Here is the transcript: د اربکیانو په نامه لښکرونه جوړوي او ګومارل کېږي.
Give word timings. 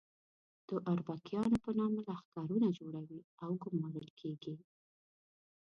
د 0.67 0.69
اربکیانو 0.91 1.57
په 1.65 1.71
نامه 1.79 1.99
لښکرونه 2.07 2.67
جوړوي 2.79 3.19
او 3.43 3.51
ګومارل 3.63 4.07
کېږي. 4.19 4.55